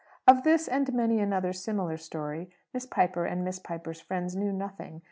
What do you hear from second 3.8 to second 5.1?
friends knew nothing.